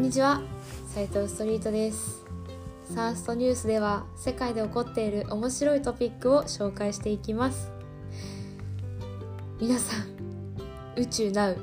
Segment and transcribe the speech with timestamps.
[0.00, 0.40] んにちは。
[0.94, 2.24] 斉藤ストリートです。
[2.86, 7.70] サーストニュースでは世界で起こっている面白いトピックを紹介していきます。
[9.60, 10.08] 皆さん
[10.98, 11.58] 宇宙ナウ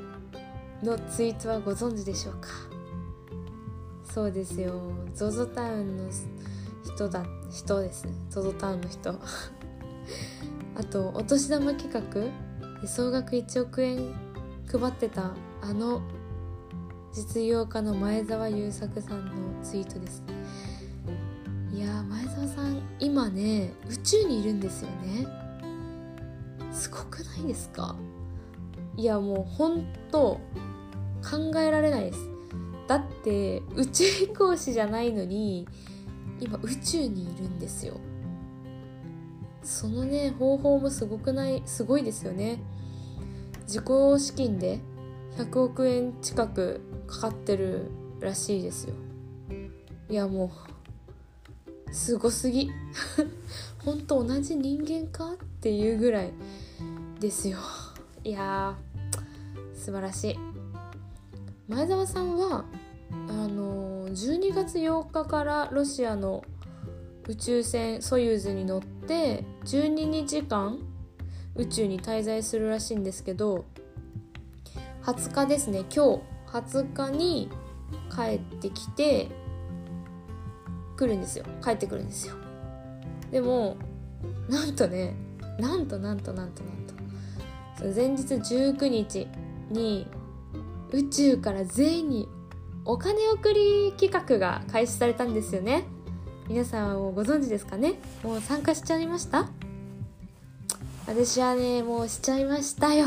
[0.84, 2.48] のツイートはご存知でしょうか？
[4.04, 4.80] そうですよ。
[5.16, 6.04] ZOZO タウンの
[6.84, 8.12] 人だ人ですね。
[8.30, 9.18] ZOZO タウンの人。
[10.78, 12.86] あとお年玉企画。
[12.86, 14.14] 総額1億円
[14.70, 16.00] 配ってたあの
[17.18, 19.32] 実業家の前澤友作さんの
[19.64, 20.22] ツイートです
[21.74, 25.26] いや前澤さん今ね宇宙にいるんですよね。
[26.70, 27.96] すごくないですか？
[28.96, 30.40] いやもう本当
[31.28, 32.20] 考えられないです。
[32.86, 35.66] だって宇宙飛行士じゃないのに
[36.38, 37.96] 今宇宙にいるんですよ。
[39.64, 42.60] そのね方法もすごくないすごいですよね。
[43.66, 43.84] 自己
[44.20, 44.78] 資金で
[45.38, 48.94] 100億円近くかかってるらしいですよ。
[50.10, 50.50] いやも
[51.86, 52.72] うすごすぎ。
[53.84, 56.32] 本当同じ人間かっていうぐらい
[57.20, 57.58] ですよ。
[58.24, 58.76] いや
[59.74, 60.38] 素晴らしい。
[61.68, 62.64] 前澤さんは
[63.28, 66.42] あの12月8日からロシアの
[67.28, 70.80] 宇宙船ソユーズに乗って12日間
[71.54, 73.66] 宇宙に滞在するらしいんですけど
[75.08, 75.86] 20日ですね。
[75.90, 77.48] 今日20日に
[78.14, 79.30] 帰ってきて
[80.98, 81.46] 来るんですよ。
[81.64, 82.34] 帰ってくるんですよ。
[83.30, 83.78] でも
[84.50, 85.14] なんとね
[85.58, 87.94] なんとなんとなんとなんと。
[87.94, 89.26] 前日19日
[89.70, 90.06] に
[90.92, 92.28] 宇宙から全員に
[92.84, 95.84] お金送り企画が開始されたんですよね。
[96.48, 97.94] 皆さんをご存知ですかね？
[98.22, 99.48] もう参加しちゃいました？
[101.06, 103.06] 私はねもうしちゃいましたよ。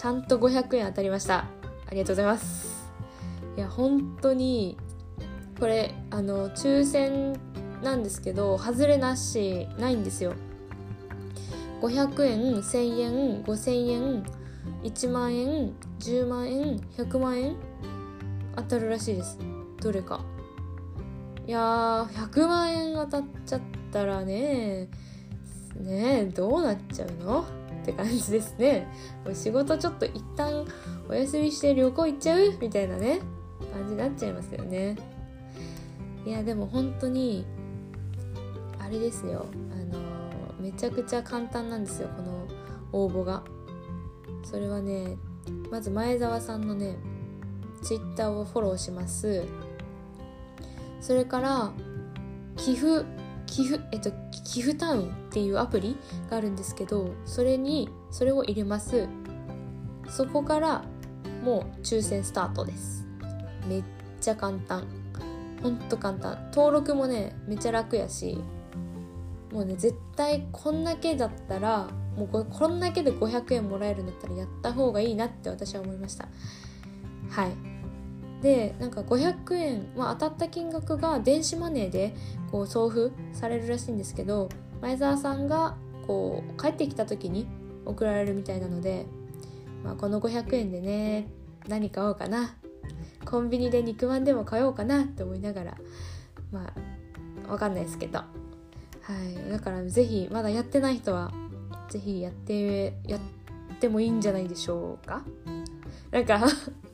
[0.00, 1.38] ちゃんと500円当たりました。
[1.38, 2.88] ありがとうございます。
[3.56, 4.78] いや本当に
[5.58, 7.32] これあの抽選
[7.82, 10.34] なんですけど外れなしないんですよ。
[11.82, 14.22] 500円1000円5000円
[14.84, 17.56] 1万円10万円100万円
[18.54, 19.36] 当たるらしいです。
[19.80, 20.24] どれか。
[21.44, 23.60] いやー100万円当たっちゃっ
[23.90, 24.88] たらね
[25.76, 27.57] ねどうなっちゃうの？
[27.88, 28.86] って感じですね。
[29.32, 30.66] 仕事ちょっと一旦
[31.08, 32.58] お休みして旅行行っちゃう？
[32.60, 33.20] みたいなね。
[33.72, 34.96] 感じになっちゃいますよね。
[36.26, 37.46] いやでも本当に
[38.78, 39.46] あれですよ。
[39.72, 40.00] あの
[40.60, 42.08] めちゃくちゃ簡単なんですよ。
[42.16, 42.46] この
[42.92, 43.42] 応募が。
[44.44, 45.16] それはね
[45.70, 46.96] まず前澤さんのね
[47.82, 49.44] ツイッターをフォローします。
[51.00, 51.72] それから
[52.56, 53.04] 寄付。
[53.48, 54.12] 寄付えっと
[54.44, 55.96] 寄付タウンっていうアプリ
[56.30, 59.08] があるんですけどそれにそれを入れます。
[60.08, 60.84] そこから
[61.42, 63.06] もう抽選スタートです。
[63.66, 63.84] めっ
[64.20, 64.86] ちゃ簡単。
[65.62, 66.50] ほんと簡単。
[66.54, 68.38] 登録もねめっちゃ楽やし
[69.52, 76.28] もうね絶対こんだけだったらもうここんだけで500円もらえるんだったらやった方がいいなって私は思いました。
[77.30, 77.67] はい。
[78.42, 82.14] でなんか500円、まあ、当たった金額が電子マネーで
[82.50, 84.48] こう送付されるらしいんですけど
[84.80, 85.76] 前澤さんが
[86.06, 87.48] こう帰ってきた時に
[87.84, 89.06] 送られるみたいなので、
[89.84, 91.28] まあ、この500円でね
[91.66, 92.54] 何買おうかな
[93.24, 95.74] コンビニで肉まんでも買おうかなって思いながら
[96.52, 96.72] ま
[97.46, 98.18] あわかんないですけど。
[98.18, 99.14] は
[99.48, 99.50] い。
[99.50, 101.32] だから是非まだやってない人は
[101.88, 103.20] 是非やってやっ
[103.80, 105.24] てもいいんじゃないでしょうか。
[106.10, 106.40] なんか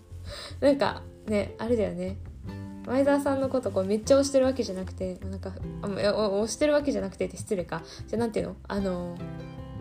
[0.61, 2.17] なんかねあれだよね。
[2.87, 5.53] 前澤さんのことこうめっちゃ推してるわけじゃなくてなんか
[5.83, 7.83] 推してるわけじゃなくてって失礼か。
[8.07, 8.57] じゃあなんていうの？
[8.69, 9.17] あの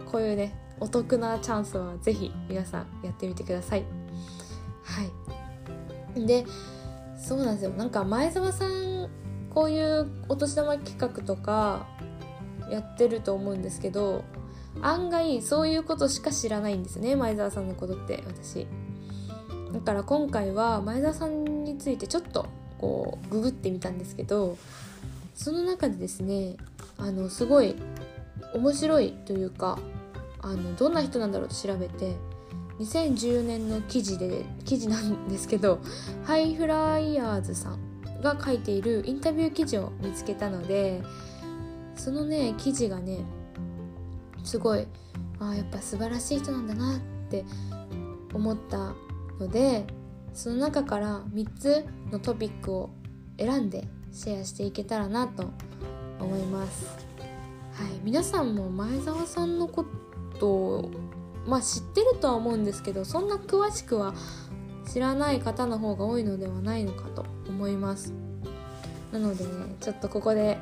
[0.09, 3.83] こういうねお得なチャンスは是非皆さんやってみてください。
[4.83, 5.03] は
[6.15, 6.25] い。
[6.25, 6.45] で
[7.17, 7.71] そうなんですよ。
[7.71, 9.09] なんか前澤さん
[9.53, 11.87] こういうお年玉企画とか
[12.71, 14.23] やってると思うんですけど
[14.81, 18.65] 案外そういうことしか知らないんですね前澤さんのことって私。
[19.73, 22.45] だから今回は前澤さんについてちょっと
[22.77, 24.57] こうググってみたんですけど
[25.33, 26.57] その中でですね
[26.97, 27.75] あのすごい
[28.53, 29.79] 面白いというか
[30.41, 32.15] あのどんな人なんだろうと調べて
[32.79, 35.79] 2014年の記事で記事なんですけど
[36.23, 37.79] ハイフライヤーズさん
[38.21, 41.01] が書いているインタビュー記事を見つけたので
[41.95, 43.19] そのね記事がね
[44.43, 44.87] すごい
[45.39, 46.99] あやっぱ素晴らしい人なんだなっ
[47.29, 47.45] て
[48.33, 48.93] 思った
[49.39, 49.85] ので
[50.33, 52.89] その中から3つのトピックを
[53.37, 55.51] 選んでシェアしていけたらなと
[56.19, 56.85] 思います。
[57.73, 59.85] はい、皆さんも前澤さんのこ
[60.39, 60.89] と
[61.47, 64.13] まあ知ってるとは思うんですけどそんな詳しくは
[64.87, 68.13] 知らない方の方が多いのではないのかと思います。
[69.11, 70.57] なのでねちょっとここで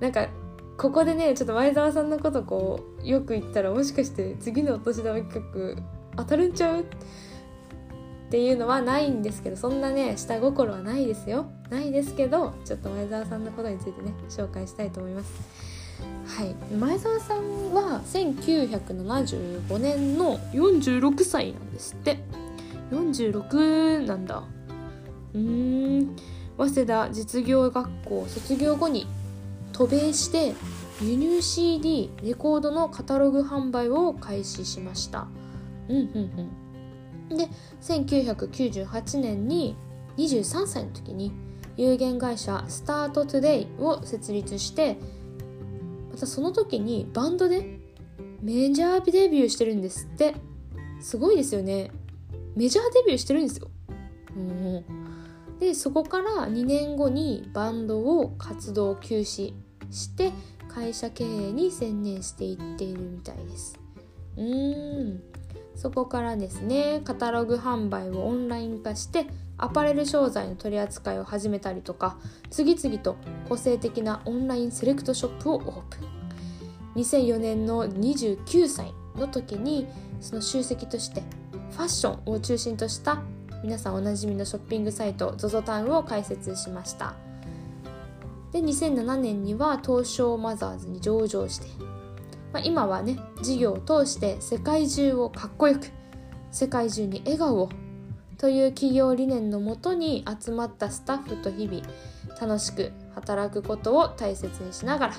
[0.00, 0.28] なんか
[0.76, 5.82] ここでねちょっと前澤さんのことこうよく言ったらもしかして次のお年玉企画
[6.16, 6.84] 当たるんちゃう？
[8.34, 11.46] っていうのはないんですけどそんなね下心はないですよ。
[11.70, 15.30] ないですけどちょっと前澤さんのことについてね紹介したいと思います。
[16.26, 16.52] はい。
[16.74, 22.18] 前澤さんは1975年の46歳なんですって。
[22.90, 24.42] 46なんだ。
[25.32, 26.16] うーん。
[26.58, 29.06] 早稲田実業学校卒業後に
[29.72, 30.54] 渡米して
[31.00, 35.28] 輸入 CD レコードのカタログ販売を開始しました。
[35.88, 36.63] うんうんうん。
[37.28, 37.48] で
[37.80, 39.76] 1998年に
[40.16, 41.32] 23歳の時に
[41.76, 44.98] 有限会社スタートトゥデイを設立して
[46.12, 47.80] またその時にバンドで
[48.40, 50.34] メジャーデビューしてるんですって。
[51.04, 51.90] すごいですよね。
[52.56, 53.68] メジャーデビューしてるんですよ、
[54.36, 54.84] うん、
[55.58, 59.52] でそこから2年後にバンドを活動休止
[59.90, 60.32] して
[60.68, 63.78] 会社経営に専念していっているみたいです。
[64.36, 65.22] うん。
[65.74, 69.26] そこからですねカタログ販売をオンライン化して
[69.58, 72.16] アパレル商材の取り扱いを始めたりとか
[72.50, 73.16] 次々と
[73.48, 76.14] 個性的なオンラインセレクトショップをオープン。
[76.96, 79.86] 2004年の29歳の時に
[80.20, 81.22] その集積として
[81.72, 83.22] ファッションを中心とした
[83.64, 87.14] 皆さんおなじみのショッピングサイト ZOZO タウンを開設しました。
[88.52, 91.66] で2007年には東証マザーズに上場して、
[92.54, 95.90] まあ、今はね事業を通して世界中をかっこよく
[96.52, 97.68] 世界中に笑顔を
[98.38, 101.82] という企業理念のもとに集まったスタッフと日々
[102.40, 105.14] 楽しく働くことを大切にしながら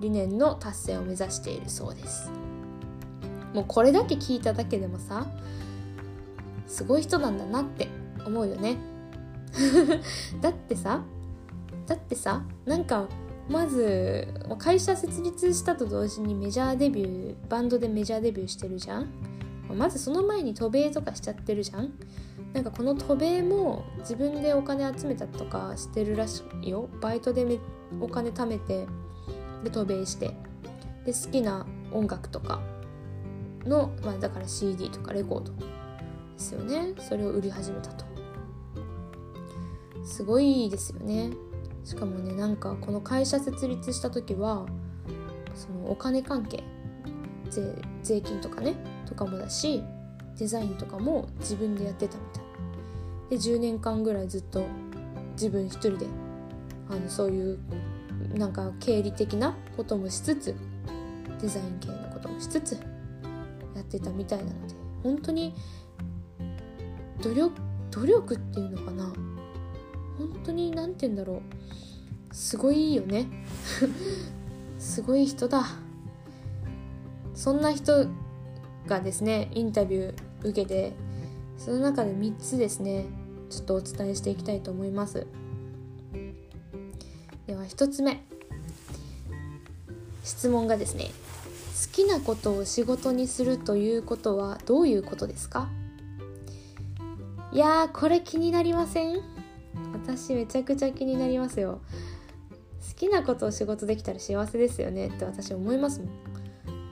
[0.00, 2.30] 理念の達成を目指しているそうです。
[3.52, 5.26] もうこれだけ聞いただけでもさ
[6.66, 7.88] すごい人なんだなって
[8.24, 8.76] 思うよね。
[10.40, 11.02] だってさ
[11.88, 13.08] だってさなんか
[13.48, 14.28] まず
[14.58, 19.08] 会社設立したと同時にメジャーデビューバンドでメジャーデビューしてるじゃん。
[19.76, 21.92] まずその前に渡米とかしちゃってるじゃん。
[22.52, 26.88] なんかこの渡米も自分でお金集めたとかしてるらしいよ。
[27.00, 27.58] バイトで
[28.00, 28.86] お金貯めて
[29.64, 30.36] で渡米して。
[31.04, 32.60] で好きな音楽とか
[33.64, 35.64] の、まあ、だから CD とかレコードで
[36.36, 36.94] すよね。
[36.98, 38.04] それを売り始めたと。
[40.04, 41.30] すごいですよね。
[41.84, 44.66] しかもねなんかこの会社設立した時は
[45.54, 46.62] そのお金関係
[47.50, 48.74] 税税金とかね
[49.06, 49.82] とかもだし
[50.38, 52.42] デザインとかも自分でやってたみたい。
[53.30, 54.66] で10年間ぐらいずっと
[55.32, 56.06] 自分一人で
[56.88, 57.58] あのそういう
[58.34, 60.54] なんか経理的なこともしつつ
[61.40, 62.72] デザイン系のこともしつつ
[63.74, 65.54] やってたみたいなので本当に
[67.22, 67.52] 努力
[67.90, 69.12] 努力っていうのかな
[70.18, 72.34] 本当に何て言うんだろう。
[72.34, 73.26] すごいよね。
[74.78, 75.64] すごい人だ。
[77.34, 78.06] そんな人
[78.86, 80.92] がですねインタビュー受けて
[81.56, 83.06] その中で3つですね
[83.48, 85.26] ちょっとお伝えしていきたいと思います。
[87.46, 88.24] では1つ目。
[90.24, 91.10] 質問がですね好
[91.92, 95.68] きなことを仕事にするということはどういうことですか？
[97.52, 99.31] いやーこれ気になりません？
[100.04, 101.80] 私めちゃくちゃ気になりますよ。
[102.88, 106.08] 好きなことを仕事できたら幸せですよねって私思いますもん。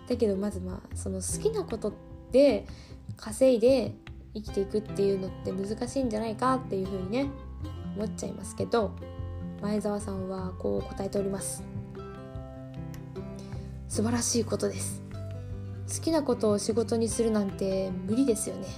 [0.09, 1.93] だけどまずまあその好きなこと
[2.33, 2.67] で
[3.17, 3.95] 稼いで
[4.35, 7.31] 生きていくっていうのって難しいんじゃないかっていうふうにね
[7.97, 8.93] 思っちゃいますけど
[9.61, 11.63] 前澤さんはこう答えております。
[13.89, 15.03] 素晴らしいことです。
[15.93, 18.69] 好きなことを仕事にするなんて無理ですよね。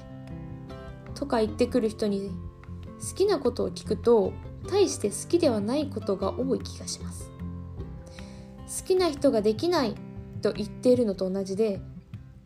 [1.14, 2.30] とか言ってくる人に
[3.08, 4.32] 好きなことを聞くと
[4.70, 7.30] 大して好きではないことが多い気がします。
[8.80, 9.94] 好きな人ができない
[10.40, 11.80] と言っているのと同じで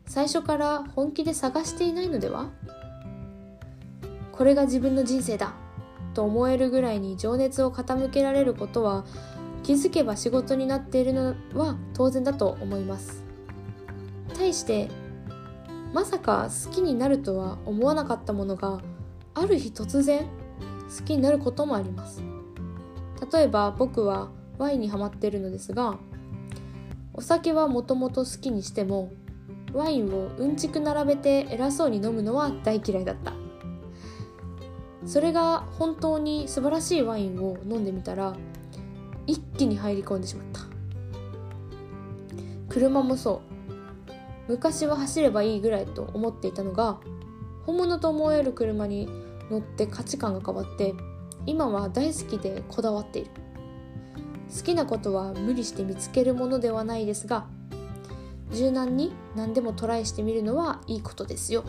[0.07, 2.51] 最初から本気で探していないのでは？
[4.33, 5.55] これが自分の人生だ
[6.15, 9.05] と思えるぐらいに情熱を傾けられることは
[9.63, 13.23] 気づけば仕事になっているのは当然だと思います。
[14.35, 14.89] 対して
[15.93, 18.81] まさか好きになるとは思わなかったものが
[19.35, 20.27] ある日突然
[20.89, 22.23] 好きになることもあります。
[23.33, 25.99] 例えば僕はワインにハマっているのですが
[27.15, 29.11] お酒はもともと好きにしても
[29.73, 33.33] ワインをうんちく並べて偉そうに飲むのは大嫌いだった。
[35.05, 38.35] それが本当に素晴らしいワインを飲んでみたら
[39.27, 40.61] 一気に入り込んでしまった。
[42.69, 43.41] 車もそ
[44.49, 44.53] う。
[44.53, 46.99] 昔は走ればいいぐらいと思っていたのが
[47.65, 49.09] 本物と思える車に
[49.51, 50.95] 乗って価値観が変わって
[51.47, 53.31] 今は大好きでこだわっている。
[54.55, 57.47] 好きなことは無理して見つけるものではないですが
[58.53, 61.65] 柔軟に何でもトライしてみるのはいいことですよ。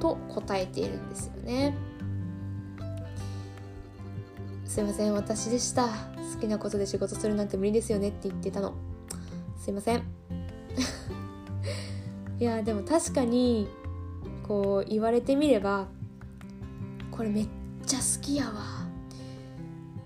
[0.00, 1.76] と答えているんですよね。
[4.64, 5.88] すいません私でした。
[6.34, 8.74] 好きなことで仕事するなんて無理ですよねって言ってたの。
[9.58, 10.02] すいません。
[12.38, 13.68] いやでも確かに
[14.46, 15.88] こう言われてみれば
[17.16, 17.48] これめっ
[17.86, 18.52] ちゃ好きやわ。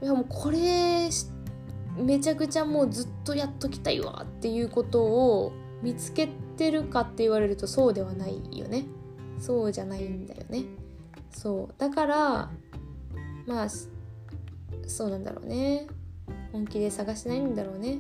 [0.03, 1.11] いやもうこれ
[1.97, 5.53] めちゃくちゃもうずっとやっときたいわっていうことを
[5.83, 8.87] 見つけてるかって言われるとそうではないよね。
[9.39, 10.65] そうじゃないんだよね。
[11.31, 11.75] そう。
[11.79, 12.51] だから
[13.47, 13.69] まあ
[14.87, 15.87] そうなんだろうね。
[16.53, 17.99] 本気で探してないんだろうね。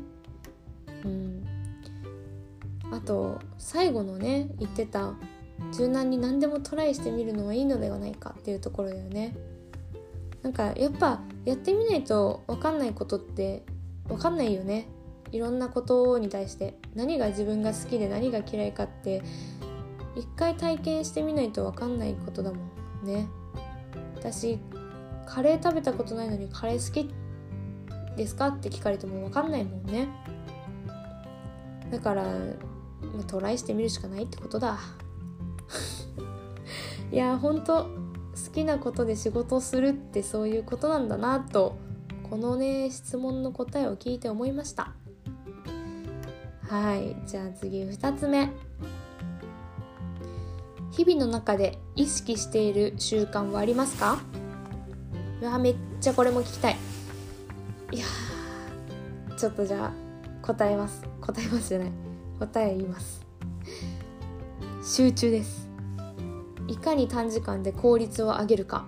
[1.04, 1.44] うん。
[2.92, 5.14] あと最後のね言ってた
[5.76, 9.36] 柔軟に何でもトライしてみるのはいいのではないかっていうところだよね。
[10.42, 13.62] なんかやっぱやってみないと分かんないことって
[14.08, 14.86] 分かんないよね。
[15.32, 16.78] いろんなことに対して。
[16.94, 19.22] 何が自分が好きで何が嫌いかって。
[20.16, 22.56] 一回体験してみないと分かんないことだも
[23.04, 23.28] んね。
[24.16, 24.58] 私
[25.26, 27.14] カレー食べたことないのにカレー好き
[28.16, 30.08] ですかって聞かれても分かんないもんね。
[31.90, 32.28] だから、ま
[33.20, 34.78] あ、トライしてみるしかないってことだ。
[37.12, 37.88] いやほんと
[38.46, 41.76] 好きなことで仕事するってそういうことなんだなと
[42.28, 44.92] このね質問の答えを聞いて思いました。
[46.68, 48.50] はいじゃあ次2つ目。
[50.92, 54.18] 日々の中で意識している習慣はありますか？
[55.40, 56.76] うわめっちゃこれも聞きたい。
[57.92, 58.04] いや
[59.36, 59.92] ちょっとじゃあ
[60.46, 61.02] 答えます。
[61.20, 61.92] 答えますじゃない。
[62.38, 63.26] 答え言います。
[64.84, 65.69] 集中です。
[66.70, 68.86] いかに短時間で効率を上げるか。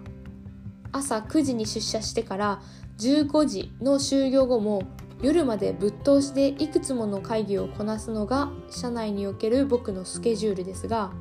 [0.93, 2.62] 朝9時に出社してから
[2.99, 4.83] 15時の就業後も
[5.23, 11.12] 夜までぶっ通しでいくつもの会議をこなすのが社内における僕のスケジュールですが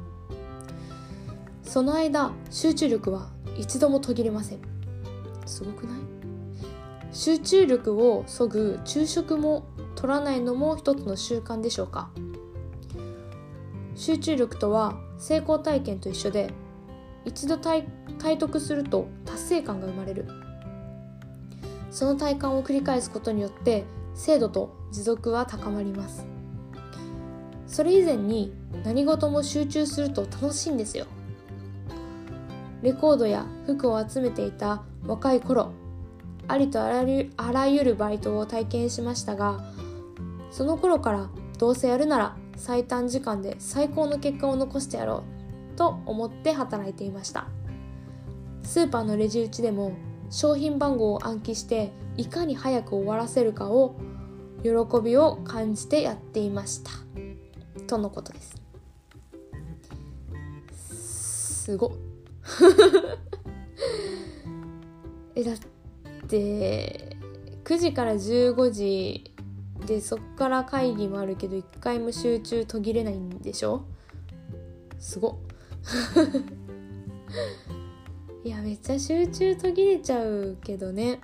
[1.63, 4.59] その間集中力は一度も途切れません。
[5.45, 5.99] すごくない？
[7.13, 9.65] 集中力をそぐ昼食も
[9.95, 12.09] 取らないのも一つの習慣でしょうか。
[14.01, 16.51] 集中力とは成功体験と一緒で
[17.23, 17.85] 一度体
[18.39, 20.25] 得すると達成感が生まれる。
[21.91, 23.83] その体感を繰り返すことによって
[24.15, 26.25] 精度と持続は高まります。
[27.67, 28.51] それ以前に
[28.83, 31.05] 何事も集中すると楽しいんですよ。
[32.81, 35.73] レコードや服を集めていた若い頃
[36.47, 39.63] ありとあらゆあらゆるバイトを体験しましたが
[40.49, 41.29] その頃から
[41.59, 45.23] どうせやるなら最短時間で最高の結果を残してやろ
[45.73, 47.47] うと思って働いていました。
[48.63, 49.93] スーパーのレジ打ちでも
[50.29, 53.95] 商品番号を暗記していかに早く終わらせるかを
[54.63, 54.69] 喜
[55.03, 56.91] びを感じてやっていました。
[57.87, 58.61] とのことです。
[61.63, 61.93] すご。
[65.35, 65.55] えだっ
[66.27, 67.17] て
[67.63, 69.30] 9時から15時
[69.85, 73.83] でそっから会議もあるけど一回も集中途切れないんでしょ？
[74.99, 75.39] すご。
[78.43, 81.19] いやめっちゃ集中途切れちゃうけどね。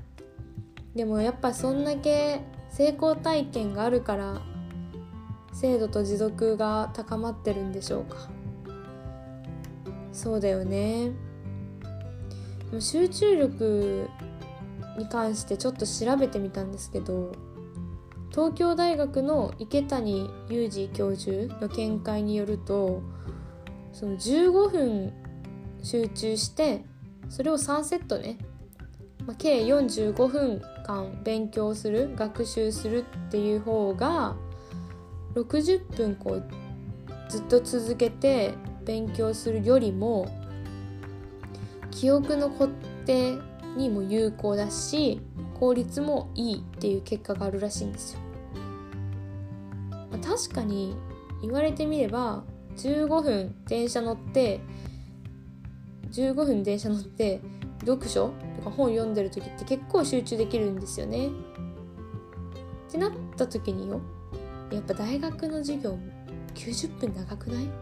[0.95, 4.41] でもやっぱそんだけ成功体験があるから
[5.53, 8.29] 精度と持続が高まってるんでしょうか。
[10.11, 11.11] そうだよね。
[12.79, 14.09] 集中力
[14.97, 17.31] に関してちょっと調べてみたんですけど
[18.37, 23.01] 東京大学の池谷裕二教授の見解によると
[23.91, 25.13] その15分
[25.81, 26.85] 集中して
[27.29, 28.37] それを3セットね、
[29.25, 34.35] まあ、計45分間勉強する学習するっていう方が
[35.33, 36.43] 60分こう
[37.29, 38.53] ずっと続けて
[38.85, 40.29] 勉強するよりも
[41.89, 42.67] 記憶の固
[43.07, 43.39] 定
[43.75, 45.21] にも有効だし
[45.59, 48.26] 効率もいいっていう結果があるらしいんですよ。
[50.37, 50.95] 確かに
[51.41, 52.43] 言われてみれば
[52.77, 54.59] 15分電車乗って
[56.11, 57.41] 15分電車乗って
[57.81, 61.27] 読書とか本読んでる時って結構集中できるんですよね。
[61.27, 61.31] っ
[62.91, 63.99] てなった時によ
[64.71, 65.97] やっぱ大学の授業
[66.53, 67.65] 90分長くない？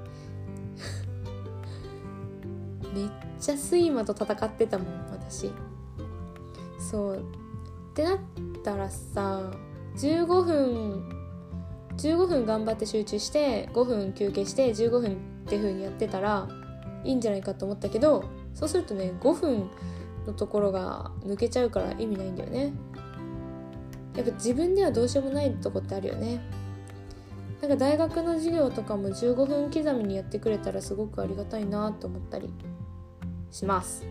[2.94, 3.10] めっ
[3.40, 5.52] ちゃ睡魔と戦ってたもん私。
[6.80, 7.18] そう。
[7.18, 8.20] ってなっ
[8.64, 9.52] たらさ
[9.98, 11.15] 15分
[11.98, 15.12] 15分頑張って集中して5分休憩して15分
[15.46, 16.48] って風にやってたら
[17.04, 19.70] いいんじゃないかと思ったけどそうするとね5分
[20.26, 22.74] のところが抜けちゃうから意味ないんだよね。
[24.16, 26.42] やっぱ自分ではどうしようもないとこってあるよね。
[27.62, 32.50] なんか大学の授業とかも15分刻みにやってくれたらすごくありがたいなと思ったり
[33.52, 34.06] します。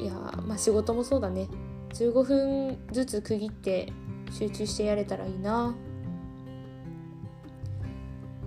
[0.00, 0.12] いや
[0.46, 1.48] まあ仕事もそうだね。
[1.94, 3.92] 15分ずつ区切って
[4.30, 5.74] 集中してやれたらいいな。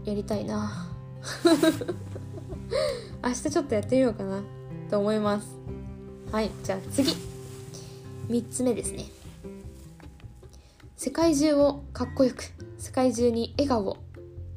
[0.06, 0.90] やりたいな。
[3.24, 4.42] 明日ちょっとやってみようかな。
[4.90, 5.48] と思います。
[6.32, 7.14] はいじゃあ次。
[8.30, 9.06] 3つ目ですね。
[10.96, 12.44] 世界中をかっこよく
[12.78, 13.98] 世界中に笑顔を。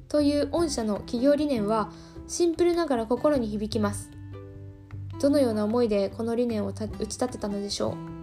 [0.08, 1.90] という御社の企業理念は
[2.28, 4.10] シンプルながら心に響きます。
[5.20, 8.15] どのような思いでこの理念を打ち立てたのでしょう、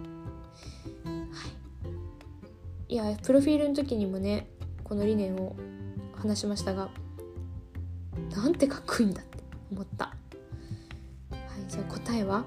[2.94, 4.46] い、やプロフィールの時にもね
[4.84, 5.56] この理念を
[6.14, 6.90] 話しましたが
[8.30, 9.38] なんてかっこいいんだって
[9.72, 10.12] 思った、は
[11.34, 12.44] い、じゃあ答えは？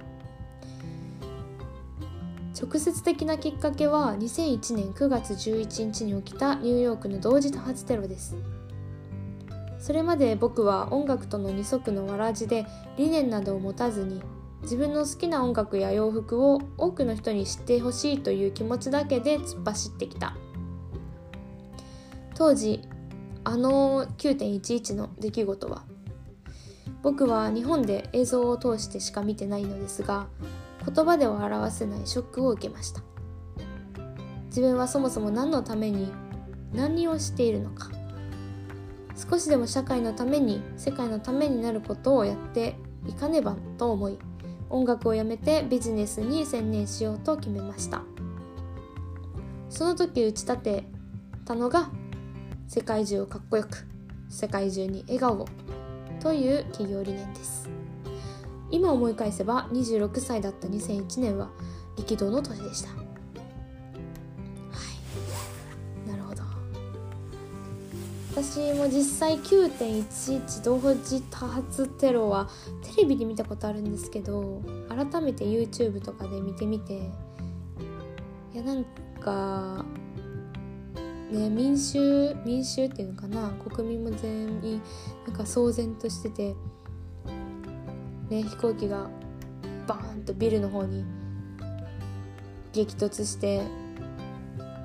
[2.57, 8.37] 直接的なきっかけは2001年9月11日に起きたニューヨークの同時多発テロです。
[9.79, 12.65] それまで僕は音楽との二足のわらじで
[12.97, 14.21] 理念などを持たずに
[14.61, 20.35] 自分の好きな音楽や洋服を多くの人に知ってほしいという気持ちだけで突っ走ってきた。
[22.35, 22.81] 当時
[23.43, 25.83] あの9.11の出来事は
[27.01, 30.27] 僕は日本で映像を通してしか見てないのですが
[30.85, 33.01] 言葉では表せないショックを受けました。
[34.47, 36.11] 自分はそもそも何のために
[36.73, 37.89] 何をしているのか。
[39.15, 42.75] 少しでも社会のために世界のためになることをやって
[43.07, 44.19] いかねばと思い
[44.69, 48.03] 音楽をやめてビジネスに専念しようと決めました。
[49.69, 50.83] その時打ち立て
[51.45, 51.89] たのが
[52.67, 53.85] 世界中をかっこよく
[54.29, 55.47] 世界中に笑顔を
[56.19, 57.69] という企業理念です。
[58.69, 61.49] 今思い返せば26歳だった2001年は
[61.95, 63.06] 激動の年でした。
[68.49, 72.49] 私も実際9.11同時多発テロは
[72.95, 76.93] テレビで見たことあるんですけど改めて YouTube とかで見てみて
[78.53, 78.85] いやなん
[79.19, 79.83] か
[81.29, 84.81] ね民衆民衆っていうのかな国民も全員
[85.27, 86.55] なんか騒然としてて
[88.29, 89.09] ね飛行機が
[89.87, 91.03] バーンとビルの方に
[92.71, 93.61] 激突して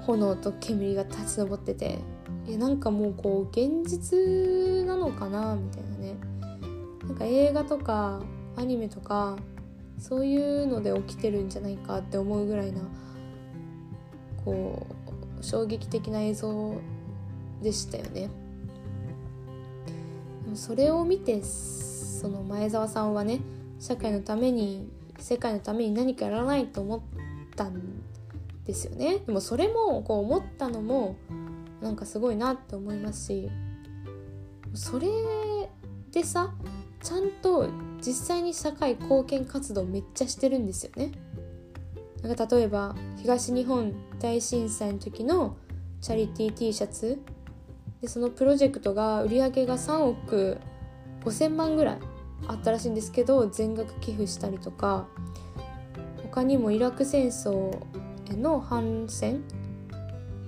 [0.01, 2.01] 炎と煙が立ち上ってて
[2.46, 5.55] いやなんかもうこう現実なのかな？
[5.55, 6.16] みたいなね。
[7.07, 8.20] なんか映画とか
[8.57, 9.37] アニメとか
[9.98, 12.81] そういうので起きてるんじゃないかって思うぐらいな
[14.44, 14.87] こ
[15.40, 16.74] う衝撃的な映像
[17.62, 18.28] でしたよね。
[20.44, 23.40] でもそれを見てその前澤さんはね
[23.78, 27.00] 社会のために世界のために何かやらないと思っ
[27.55, 27.81] たん
[28.64, 29.18] ですよね。
[29.24, 31.16] でもそれもこう思ったのも
[31.83, 33.51] なんかすごいなって思いますし
[34.75, 35.09] それ
[36.12, 36.55] でさ
[37.03, 37.68] ちゃんと
[38.01, 41.12] 実際に社会貢献活動めっちゃしてるんですよね。
[42.23, 45.57] なんか例えば東日本大震災の時の
[46.01, 47.21] チャリティー T シャツ
[48.01, 50.59] でそのプロジェクトが売り上げが3億
[51.25, 51.99] 5,000万ぐらい
[52.47, 55.09] あったらしいんですけど全額寄付したりとか
[56.23, 57.77] 他にもイラク戦争
[58.31, 59.42] への反戦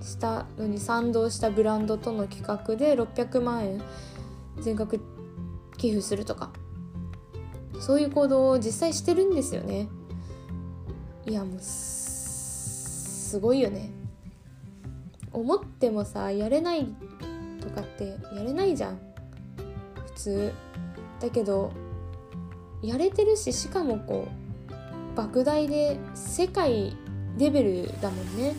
[0.05, 3.81] したのに賛同したブランドとの企画で600万円
[4.61, 5.01] 全額
[5.77, 6.51] 寄付するとか。
[7.79, 9.89] そういう行動を実際してるんですよね。
[11.25, 13.91] いやもうすごいよね。
[15.33, 16.87] 思ってもさやれない
[17.61, 18.99] とかってやれないじゃん。
[20.05, 20.53] 普通。
[21.19, 21.71] だけど
[22.81, 24.27] やれてるししかもこ
[25.15, 26.95] う莫大で世界
[27.37, 28.55] レベルだもんね。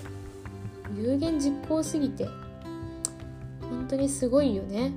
[0.99, 2.27] 有言実行すぎて
[3.61, 4.93] 本当にすごいよね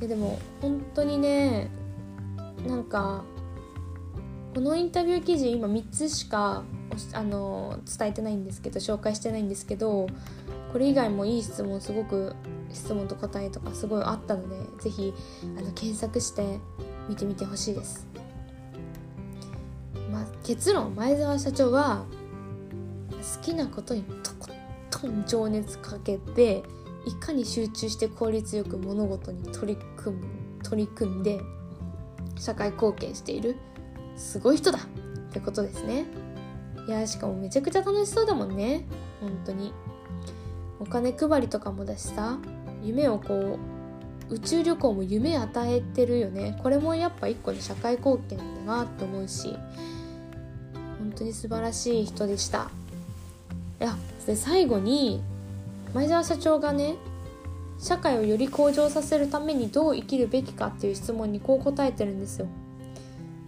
[0.00, 1.68] いでも本当にね
[2.66, 3.24] なんか
[4.54, 6.64] このインタビュー記事今3つしか
[7.12, 10.08] あの伝えてないんですけど紹介してないんですけど
[10.72, 12.34] これ以外もいい質問すごく
[12.72, 15.14] 質問と答えとかすごいあったので是非
[15.74, 16.58] 検索して
[17.08, 18.06] 見てみてほしいです。
[20.12, 22.04] まあ、結論前澤社長は
[23.20, 24.48] 好きなことにとこ
[24.90, 26.62] とん情熱かけて
[27.06, 30.24] いかに集中して効率よく物事に取り組む
[30.62, 31.40] 取り組んで
[32.38, 33.56] 社会貢献している
[34.16, 36.06] すごい人だってことですね。
[36.86, 38.86] いやしかもめちゃくちゃ楽しそうだもんね。
[39.20, 39.72] 本当に。
[40.80, 42.38] お金配りとかもだしさ
[42.82, 43.58] 夢をこ
[44.30, 46.58] う宇宙旅行も夢与えてるよね。
[46.62, 49.54] これもやっぱ一個の社会貢献だなと思うし
[50.98, 52.70] 本当に素晴らしい人でした。
[53.80, 55.22] いやで最後に
[55.94, 56.96] 前澤社長がね
[57.78, 62.46] 社会をより向上させるためにどう生きるべきかっていう質問にこう答えてるんですよ。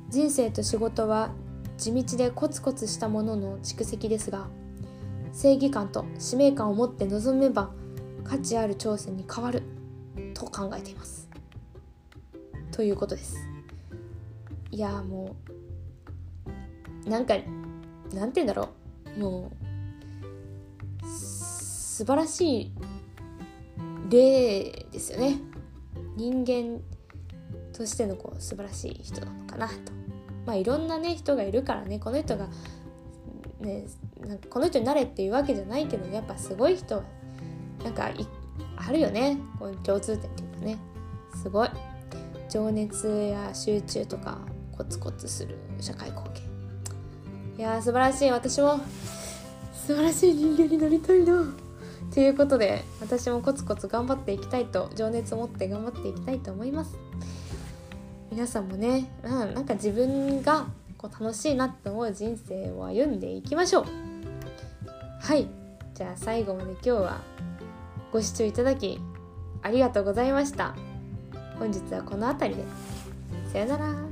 [0.09, 1.31] 人生と仕事は
[1.77, 4.49] 地道でコツコツしたものの蓄積ですが
[5.33, 7.71] 正義感と使命感を持って臨めば
[8.25, 9.63] 価値ある挑戦に変わる
[10.35, 11.29] と考えています。
[12.71, 13.37] ということです。
[14.71, 15.37] いやも
[17.07, 17.35] うなんか
[18.15, 18.71] なんて言うんだろ
[19.19, 19.21] う。
[19.21, 19.72] もう
[22.03, 22.73] 素晴らしい
[24.11, 25.39] 例ですよね。
[26.17, 26.81] 人間
[27.73, 29.75] としてのこう素晴らしい人なのかなと。
[30.45, 32.01] まあいろんなね人がいるからね。
[32.01, 32.49] この人が
[33.61, 33.85] ね
[34.21, 37.05] なんかこの人になれっていうわけじゃないけどやっぱすごい人は
[37.85, 38.11] なんか
[38.77, 39.39] あるよね。
[39.61, 40.79] こう共通点っていうかね。
[41.41, 41.69] すごい。
[42.51, 44.39] 情熱や集中とか
[44.77, 46.43] コツコツする社会貢献。
[47.59, 48.31] いやー素晴らしい。
[48.31, 48.81] 私も
[49.73, 51.45] 素晴らしい人間になりたいな。
[52.13, 56.99] ということで私もコツコツ頑張っていきたいと情熱を持って頑張っていきたいと思います。
[58.31, 60.67] 皆さんもね、うん、なんか自分が
[60.99, 63.87] こう楽しいなって思う人生を歩んでいきましょう。
[65.21, 65.49] はい。
[65.95, 67.21] じゃあ最後まで今日は
[68.13, 69.01] ご視聴いただき
[69.63, 70.75] ありがとうございました。
[71.59, 72.65] 本日はこの辺りで。
[73.53, 74.12] さよなら。